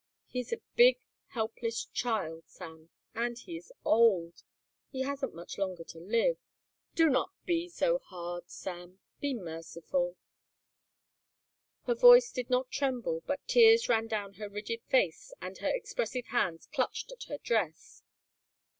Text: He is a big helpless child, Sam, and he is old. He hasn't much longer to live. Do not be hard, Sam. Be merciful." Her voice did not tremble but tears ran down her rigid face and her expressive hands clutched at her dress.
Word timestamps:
He 0.25 0.39
is 0.39 0.51
a 0.51 0.57
big 0.75 0.97
helpless 1.27 1.85
child, 1.93 2.45
Sam, 2.47 2.89
and 3.13 3.37
he 3.37 3.55
is 3.55 3.71
old. 3.85 4.41
He 4.89 5.01
hasn't 5.01 5.35
much 5.35 5.59
longer 5.59 5.83
to 5.83 5.99
live. 5.99 6.37
Do 6.95 7.07
not 7.07 7.29
be 7.45 7.71
hard, 8.05 8.49
Sam. 8.49 8.97
Be 9.19 9.35
merciful." 9.35 10.17
Her 11.83 11.93
voice 11.93 12.31
did 12.31 12.49
not 12.49 12.71
tremble 12.71 13.21
but 13.27 13.47
tears 13.47 13.87
ran 13.87 14.07
down 14.07 14.33
her 14.41 14.49
rigid 14.49 14.81
face 14.89 15.35
and 15.39 15.59
her 15.59 15.69
expressive 15.69 16.25
hands 16.29 16.65
clutched 16.73 17.11
at 17.11 17.25
her 17.25 17.37
dress. 17.37 18.01